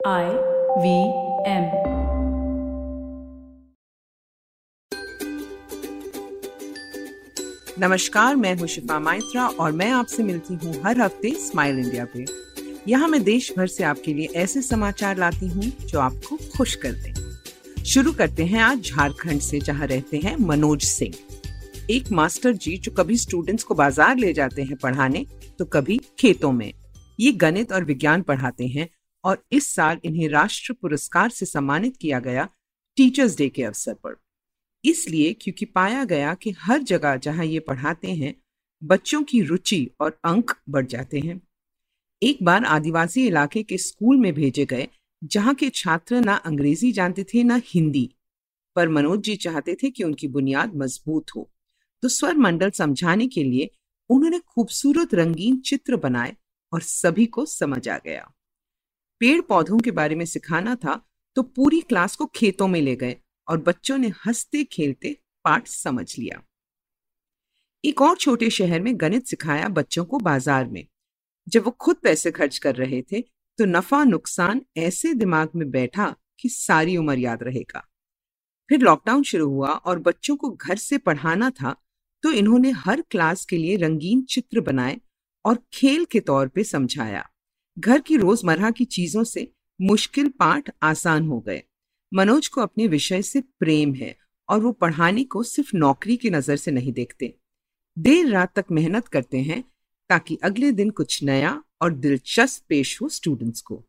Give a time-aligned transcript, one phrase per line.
[0.00, 0.26] I
[0.78, 0.90] V
[1.44, 1.64] M.
[7.78, 12.24] नमस्कार, मैं हूँ शिफा माइत्रा और मैं आपसे मिलती हूँ हर हफ़्ते स्माइल इंडिया पे।
[12.88, 16.92] यहाँ मैं देश भर से आपके लिए ऐसे समाचार लाती हूँ जो आपको खुश कर
[16.94, 21.14] दें। शुरू करते हैं आज झारखंड से, जहाँ रहते हैं मनोज सिंह।
[21.90, 25.24] एक मास्टर जी जो कभी स्टूडेंट्स को बाज़ार ले जाते हैं पढ़ाने
[25.58, 26.72] तो कभी खेतों में।
[27.18, 28.88] ये गणित और विज्ञान पढ़ाते हैं
[29.24, 32.48] और इस साल इन्हें राष्ट्र पुरस्कार से सम्मानित किया गया
[32.96, 34.16] टीचर्स डे के अवसर पर।
[34.84, 38.34] इसलिए क्योंकि पाया गया कि हर जगह जहाँ ये पढ़ाते हैं,
[38.84, 41.40] बच्चों की रुचि और अंक बढ़ जाते हैं।
[42.22, 44.88] एक बार आदिवासी इलाके के स्कूल में भेजे गए,
[45.24, 48.14] जहाँ के छात्र ना अंग्रेज़ी जानते थे, ना हिंदी।
[48.76, 51.50] पर मनोज जी चाहते थे कि उनकी बुनियाद मज़बूत हो।
[52.02, 53.70] तो स्वर मंडल समझाने के लिए
[54.10, 56.36] उन्होंने खूबसूरत रंगीन चित्र बनाए
[56.72, 58.34] और सभी को समझ आ गया।
[59.20, 61.00] पेड़ पौधों के बारे में सिखाना था
[61.36, 63.16] तो पूरी क्लास को खेतों में ले गए
[63.48, 66.42] और बच्चों ने हँसते खेलते पाठ समझ लिया।
[67.84, 70.86] एक और छोटे शहर में गणित सिखाया बच्चों को बाज़ार में।
[71.46, 73.20] जब वो खुद पैसे खर्च कर रहे थे
[73.58, 77.84] तो नफा नुकसान ऐसे दिमाग में बैठा कि सारी उम्र याद रहेगा।
[78.70, 81.74] फिर लॉकडाउन शुरू हुआ और बच्चों को घर से पढ़ाना था
[82.22, 84.96] तो इन्होंने हर क्लास के लिए रंगीन चित्र बनाए
[85.44, 87.28] और खेल के तौर पे समझाया।
[87.78, 91.62] घर की रोज़मर्रा की चीज़ों से मुश्किल पाठ आसान हो गए।
[92.12, 94.16] मनोज को अपने विषय से प्रेम है
[94.48, 97.34] और वो पढ़ाने को सिर्फ़ नौकरी की नज़र से नहीं देखते।
[97.98, 99.62] देर रात तक मेहनत करते हैं
[100.10, 103.84] ताकि अगले दिन कुछ नया और दिलचस्प पेश हो स्टूडेंट्स को।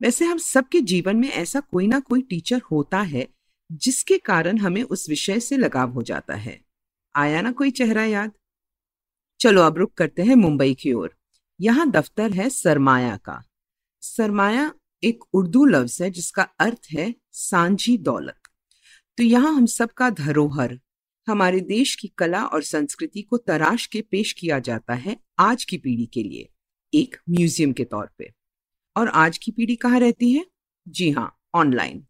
[0.00, 3.28] वैसे हम सबके जीवन में ऐसा कोई ना कोई टीचर होता है
[3.72, 6.60] जिसके कारण हमें उस विषय से लगाव हो जाता है।
[7.14, 8.32] आया ना कोई चेहरा याद?
[9.40, 11.17] चलो अब रुक करते हैं मुंबई की ओर।
[11.60, 13.42] यहाँ दफ्तर है सरमाया का।
[14.02, 18.48] सरमाया एक उर्दू लफ्ज है, जिसका अर्थ है सांझी दौलत।
[19.18, 20.78] तो यहाँ हम सबका धरोहर,
[21.28, 25.76] हमारे देश की कला और संस्कृति को तराश के पेश किया जाता है आज की
[25.78, 26.48] पीढ़ी के लिए,
[26.92, 28.32] एक म्यूज़ियम के तौर पे।
[28.96, 30.44] और आज की पीढ़ी कहाँ रहती है?
[30.86, 32.04] जी हाँ ऑनलाइन।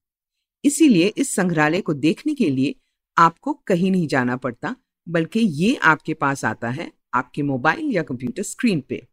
[0.64, 2.74] इसीलिए इस संग्रहालय को देखने के लिए
[3.16, 4.74] आपको कहीं नहीं जाना पड़ता,
[5.06, 9.06] बल्कि ये आपके पास आता है आपके मोबाइल या कंप्यूटर स्क्रीन पे।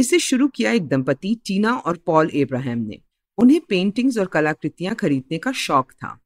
[0.00, 3.00] इसे शुरू किया एक दंपति, टीना और पॉल एब्राहम ने।
[3.38, 6.20] उन्हें पेंटिंग्स और कलाकृतियाँ खरीदने का शौक था।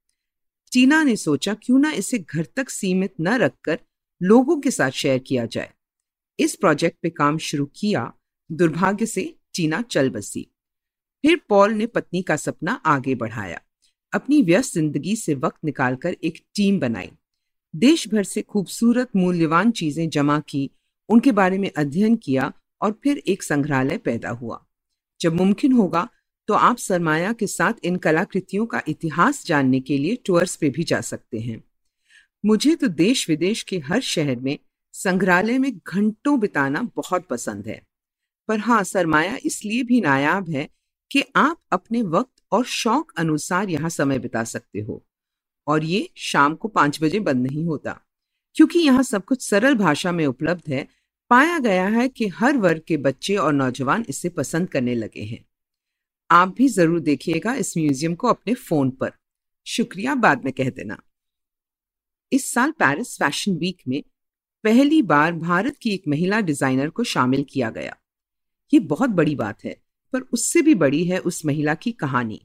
[0.72, 3.78] टीना ने सोचा, क्यों ना इसे घर तक सीमित न रखकर
[4.22, 5.70] लोगों के साथ शेयर किया जाए?
[6.38, 8.12] इस प्रोजेक्ट पे काम शुरू किया।
[8.52, 10.50] दुर्भाग्य से टीना चल बसी।
[11.24, 13.60] फिर पॉल ने पत्नी का सपना आगे बढ़ाया।
[14.12, 17.10] अपनी व्यस्त ज़िंदगी से वक्त निकालकर एक टीम बनाई।
[17.76, 20.70] देश भर से खूबसूरत, मूल्यवान चीज़ें जमा की।
[21.08, 22.52] उनके बारे में अध्ययन किया।
[22.84, 24.64] और फिर एक संग्रहालय पैदा हुआ।
[25.20, 26.08] जब मुमकिन होगा
[26.48, 30.84] तो आप सरमाया के साथ इन कलाकृतियों का इतिहास जानने के लिए टूर्स पे भी
[30.84, 31.62] जा सकते हैं।
[32.44, 34.58] मुझे तो देश विदेश के हर शहर में
[34.94, 37.80] संग्रहालय में घंटों बिताना बहुत पसंद है।
[38.48, 40.68] पर हाँ सरमाया इसलिए भी नायाब है
[41.10, 45.02] कि आप अपने वक्त और शौक अनुसार यहाँ समय बिता सकते हो।
[45.66, 47.98] और ये शाम को पाँच बजे बंद नहीं होता,
[48.56, 50.86] क्योंकि यहाँ सब कुछ सरल भाषा में उपलब्ध है
[51.30, 55.44] पाया गया है कि हर वर्ग के बच्चे और नौजवान इसे पसंद करने लगे हैं।
[56.30, 59.12] आप भी ज़रूर देखिएगा इस म्यूज़ियम को अपने फ़ोन पर।
[59.66, 60.98] शुक्रिया, बाद में कह देना।
[62.32, 64.02] इस साल पेरिस फ़ैशन वीक में
[64.64, 67.96] पहली बार भारत की एक महिला डिज़ाइनर को शामिल किया गया।
[68.72, 69.76] ये बहुत बड़ी बात है,
[70.12, 72.40] पर उससे भी बड़ी है उस महिला की कहानी।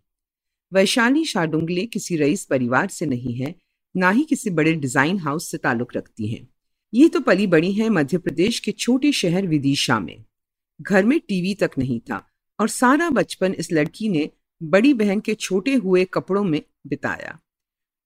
[0.71, 3.55] वैशाली शाडुंगले किसी रईस परिवार से नहीं है,
[3.95, 6.47] ना ही किसी बड़े डिज़ाइन हाउस से ताल्लुक रखती हैं।
[6.93, 10.25] ये तो पली बड़ी है मध्य प्रदेश के छोटे शहर विदिशा में।
[10.81, 12.27] घर में टीवी तक नहीं था
[12.59, 14.29] और सारा बचपन इस लड़की ने
[14.63, 17.39] बड़ी बहन के छोटे हुए कपड़ों में बिताया।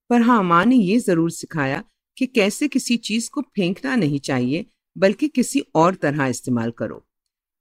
[0.09, 1.83] पर हाँ माँ ने ये ज़रूर सिखाया
[2.17, 4.65] कि कैसे किसी चीज़ को फेंकना नहीं चाहिए,
[4.97, 7.05] बल्कि किसी और तरह इस्तेमाल करो।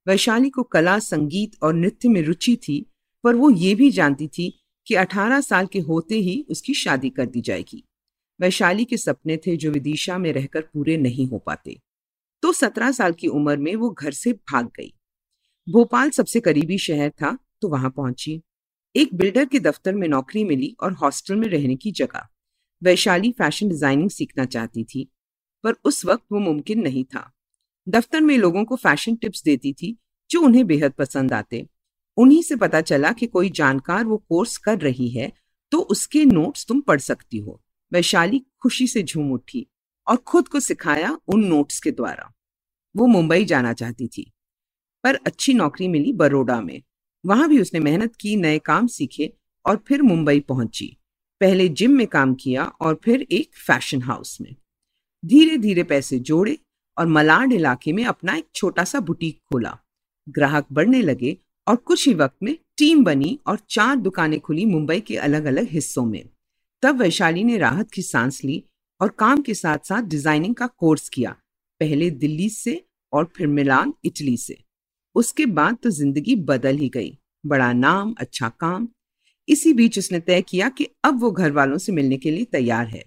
[0.06, 2.86] वैशाली को कला, संगीत और नृत्य में रुचि थी,
[3.24, 7.26] पर वो ये भी जानती थी कि 18 साल के होते ही उसकी शादी कर
[7.26, 7.84] दी जाएगी।
[8.42, 11.78] वैशाली के सपने थे जो विदिशा में रहकर पूरे नहीं हो पाते।
[12.42, 14.92] तो सत्रह साल की उम्र में वो घर से भाग गई।
[15.66, 18.40] भोपाल सबसे करीबी शहर था तो वहाँ पहुँची।
[18.94, 22.26] एक बिल्डर के दफ्तर में नौकरी मिली और हॉस्टल में रहने की जगह।
[22.82, 25.08] वैशाली फ़ैशन डिज़ाइनिंग सीखना चाहती थी,
[25.64, 27.30] पर उस वक्त वो मुमकिन नहीं था।
[27.86, 29.96] दफ्तर में लोगों को फ़ैशन टिप्स देती थी,
[30.30, 31.66] जो उन्हें बेहद पसंद आते।
[32.16, 35.32] उन्हीं से पता चला कि कोई जानकार वो कोर्स कर रही है
[35.72, 37.61] तो उसके नोट्स तुम पढ़ सकती हो।
[37.92, 39.66] वैशाली खुशी से झूम उठी
[40.06, 42.32] और खुद को सिखाया उन नोट्स के द्वारा।
[42.94, 44.30] वो मुंबई जाना चाहती थी,
[45.04, 46.82] पर अच्छी नौकरी मिली बड़ोड़ा में।
[47.24, 49.32] वहाँ भी उसने मेहनत की, नए काम सीखे
[49.64, 50.96] और फिर मुंबई पहुँची।
[51.40, 54.54] पहले जिम में काम किया और फिर एक फ़ैशन हाउस में।
[55.22, 56.58] धीरे धीरे पैसे जोड़े
[56.96, 59.78] और मलाड इलाके में अपना एक छोटा सा बुटीक खोला।
[60.28, 61.36] ग्राहक बढ़ने लगे
[61.66, 65.68] और कुछ ही वक्त में टीम बनी और चार दुकानें खुली मुंबई के अलग अलग
[65.68, 66.24] हिस्सों में।
[66.82, 68.62] तब वैशाली ने राहत की सांस ली
[69.00, 71.30] और काम के साथ साथ डिज़ाइनिंग का कोर्स किया,
[71.80, 74.58] पहले दिल्ली से और फिर मिलान, इटली से।
[75.16, 78.88] उसके बाद तो ज़िंदगी बदल ही गई, बड़ा नाम अच्छा काम।
[79.48, 82.86] इसी बीच उसने तय किया कि अब वो घर वालों से मिलने के लिए तैयार
[82.86, 83.04] है।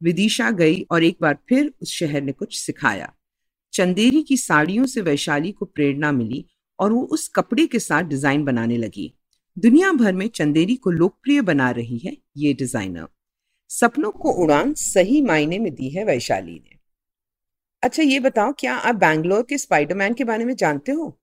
[0.00, 3.12] विदिशा गई और एक बार फिर उस शहर ने कुछ सिखाया।
[3.72, 6.44] चंदेरी की साड़ियों से वैशाली को प्रेरणा मिली
[6.78, 9.12] और वो उस कपड़े के साथ डिज़ाइन बनाने लगी।
[9.58, 13.06] दुनिया भर में चंदेरी को लोकप्रिय बना रही है ये डिज़ाइनर।
[13.68, 16.78] सपनों को उड़ान सही मायने में दी है वैशाली ने।
[17.82, 21.20] अच्छा ये बताओ, क्या आप बैंगलोर के स्पाइडरमैन के बारे में जानते हो?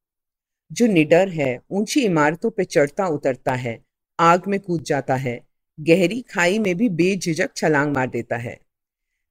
[0.71, 3.85] जो निडर है, ऊँची इमारतों पर चढ़ता उतरता है,
[4.19, 5.41] आग में कूद जाता है,
[5.79, 8.59] गहरी खाई में भी बेझिझक छलांग मार देता है।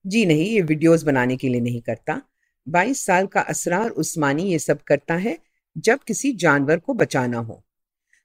[0.06, 2.22] जी नहीं, ये वीडियोस बनाने के लिए नहीं करता।
[2.66, 5.38] 22 साल का असरार उस्मानी ये सब करता है
[5.78, 7.64] जब किसी जानवर को बचाना हो।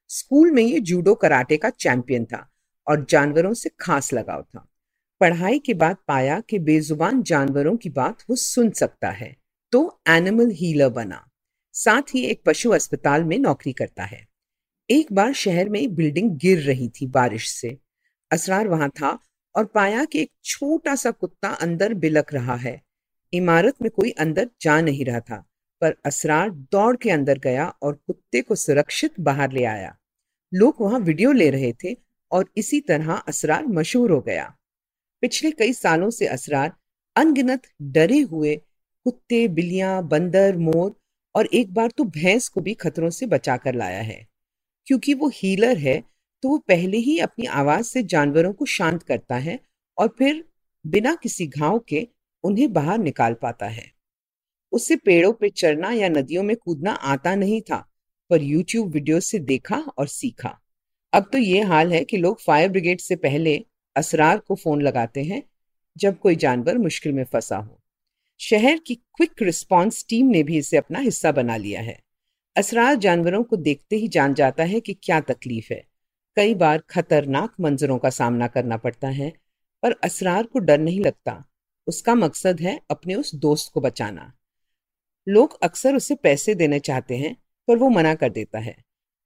[0.10, 2.48] स्कूल में ये जूडो कराटे का चैंपियन था
[2.88, 4.68] और जानवरों से खास लगाव था।
[5.22, 9.36] पढ़ाई के बाद पाया कि बेजुबान जानवरों की बात वो सुन सकता है
[9.74, 11.24] तो एनिमल हीलर बना।
[11.76, 14.26] साथ ही एक पशु अस्पताल में नौकरी करता है।
[14.90, 17.78] एक बार शहर में बिल्डिंग गिर रही थी बारिश से।
[18.32, 19.18] असरार वहाँ था
[19.56, 22.82] और पाया कि एक छोटा सा कुत्ता अंदर बिलक रहा है।
[23.34, 25.44] इमारत में कोई अंदर जा नहीं रहा था।
[25.82, 29.96] पर असरार दौड़ के अंदर गया और कुत्ते को सुरक्षित बाहर ले आया।
[30.54, 31.96] लोग वहाँ वीडियो ले रहे थे
[32.32, 34.54] और इसी तरह असरार मशहूर हो गया।
[35.22, 36.72] पिछले कई सालों से असरार
[37.16, 38.56] अनगिनत डरे हुए
[39.06, 40.96] कुत्ते, बिल्लियाँ, बंदर, मोर
[41.36, 44.28] और एक बार तो भैंस को भी खतरों से बचा कर लाया है।
[44.88, 46.04] क्योंकि वो हीलर है
[46.44, 49.60] तो वो पहले ही अपनी आवाज़ से जानवरों को शांत करता है
[49.98, 50.44] और फिर
[50.86, 52.08] बिना किसी घाव के
[52.44, 53.92] उन्हें बाहर निकाल पाता है।
[54.72, 57.90] उसे पेड़ों पे चढ़ना या नदियों में कूदना आता नहीं था,
[58.30, 60.60] पर यूट्यूब वीडियो से देखा और सीखा।
[61.14, 63.66] अब तो ये हाल है कि लोग फायर ब्रिगेड से पहले
[63.96, 65.44] असरार को फ़ोन लगाते हैं,
[65.98, 67.80] जब कोई जानवर मुश्किल में फंसा हो।
[68.40, 72.00] शहर की क्विक रिस्पांस टीम ने भी इसे अपना हिस्सा बना लिया है।
[72.58, 75.84] असरार जानवरों को देखते ही जान जाता है कि क्या तकलीफ़ है।
[76.36, 79.34] कई बार खतरनाक मंजरों का सामना करना पड़ता है,
[79.84, 81.44] पर असरार को डर नहीं लगता।
[81.88, 84.34] उसका मकसद है अपने उस दोस्त को बचाना।
[85.28, 87.36] लोग अक्सर उसे पैसे देने चाहते हैं,
[87.68, 88.76] पर वो मना कर देता है।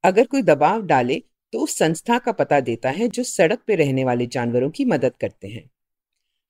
[0.04, 1.22] अगर कोई दबाव डाले
[1.54, 5.14] तो उस संस्था का पता देता है जो सड़क पर रहने वाले जानवरों की मदद
[5.22, 5.70] करते हैं।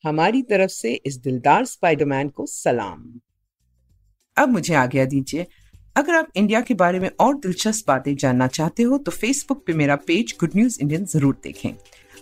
[0.03, 3.03] हमारी तरफ़ से इस दिलदार स्पाइडरमैन को सलाम।
[4.37, 5.45] अब मुझे आज्ञा दीजिए,
[5.95, 9.73] अगर आप इंडिया के बारे में और दिलचस्प बातें जानना चाहते हो तो फेसबुक पे
[9.73, 11.73] मेरा पेज गुड न्यूज़ इंडियन ज़रूर देखें।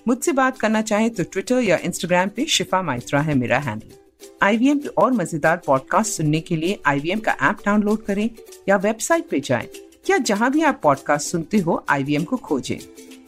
[0.07, 3.91] मुझसे बात करना चाहे तो ट्विटर या इंस्टाग्राम पे शिफा माइत्रा है मेरा हैंडल
[4.43, 8.29] आईवीएम के और मज़ेदार पॉडकास्ट सुनने के लिए आईवीएम का ऐप डाउनलोड करें
[8.69, 9.67] या वेबसाइट पे जाएँ,
[10.09, 12.77] या जहाँ भी आप पॉडकास्ट सुनते हो आईवीएम को खोजें।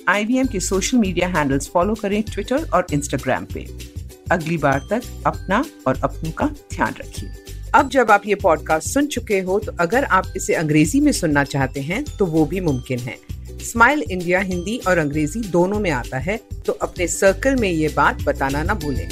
[0.09, 3.65] आईवीएम के सोशल मीडिया हैंडल्स फॉलो करें ट्विटर और इंस्टाग्राम पे।
[4.31, 7.29] अगली बार तक अपना और अपनों का ध्यान रखिए।
[7.75, 11.43] अब जब आप ये पॉडकास्ट सुन चुके हो तो अगर आप इसे अंग्रेज़ी में सुनना
[11.43, 13.17] चाहते हैं तो वो भी मुमकिन है।
[13.63, 18.23] स्माइल इंडिया हिंदी और अंग्रेज़ी दोनों में आता है तो अपने सर्कल में ये बात
[18.23, 19.07] बताना ना भूलें।